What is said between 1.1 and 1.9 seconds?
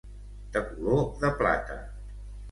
de plata.